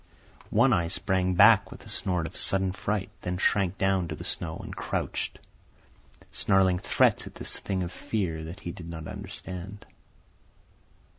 One 0.49 0.73
Eye 0.73 0.87
sprang 0.87 1.35
back 1.35 1.69
with 1.69 1.85
a 1.85 1.89
snort 1.89 2.25
of 2.25 2.35
sudden 2.35 2.71
fright, 2.71 3.11
then 3.21 3.37
shrank 3.37 3.77
down 3.77 4.07
to 4.07 4.15
the 4.15 4.23
snow 4.23 4.57
and 4.57 4.75
crouched, 4.75 5.37
snarling 6.31 6.79
threats 6.79 7.27
at 7.27 7.35
this 7.35 7.59
thing 7.59 7.83
of 7.83 7.91
fear 7.91 8.41
he 8.59 8.71
did 8.71 8.89
not 8.89 9.07
understand. 9.07 9.85